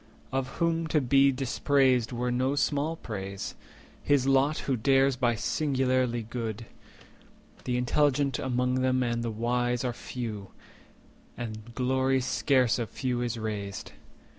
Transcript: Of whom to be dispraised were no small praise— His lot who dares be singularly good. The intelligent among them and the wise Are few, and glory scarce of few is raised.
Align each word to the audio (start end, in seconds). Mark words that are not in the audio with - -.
Of 0.31 0.47
whom 0.57 0.87
to 0.87 0.99
be 0.99 1.31
dispraised 1.31 2.11
were 2.11 2.31
no 2.31 2.55
small 2.55 2.95
praise— 2.95 3.53
His 4.01 4.25
lot 4.25 4.57
who 4.65 4.75
dares 4.75 5.15
be 5.15 5.35
singularly 5.35 6.23
good. 6.23 6.65
The 7.65 7.77
intelligent 7.77 8.39
among 8.39 8.81
them 8.81 9.03
and 9.03 9.21
the 9.23 9.29
wise 9.29 9.83
Are 9.83 9.93
few, 9.93 10.47
and 11.37 11.75
glory 11.75 12.19
scarce 12.19 12.79
of 12.79 12.89
few 12.89 13.21
is 13.21 13.37
raised. 13.37 13.91